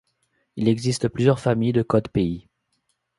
[0.55, 2.47] Il existe plusieurs familles de codes pays.